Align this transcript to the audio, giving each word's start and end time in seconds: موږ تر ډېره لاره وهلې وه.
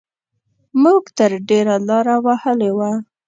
موږ 0.83 1.03
تر 1.17 1.31
ډېره 1.49 1.75
لاره 1.87 2.15
وهلې 2.25 2.71
وه. 2.77 2.91